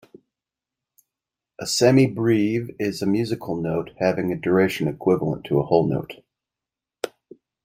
[1.59, 6.15] A semibrieve is a musical note having a duration equivalent to a whole note